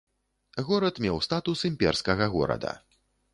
[0.69, 2.73] Горад меў статус імперскага горада.